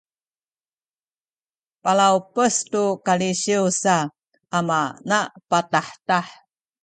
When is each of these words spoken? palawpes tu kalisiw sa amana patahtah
palawpes 1.83 2.55
tu 2.71 2.83
kalisiw 3.05 3.65
sa 3.83 3.95
amana 4.57 5.19
patahtah 5.49 6.27